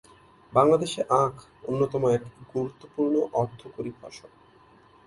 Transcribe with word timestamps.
বাংলাদেশে 0.53 1.01
আখ 1.19 1.33
অন্যতম 1.63 2.03
এক 2.09 2.23
গুরুত্বপূর্ণ 2.53 3.15
অর্থকরী 3.33 3.91
ফসল। 3.99 4.31